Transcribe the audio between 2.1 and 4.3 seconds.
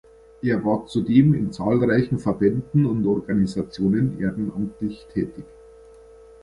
Verbänden und Organisationen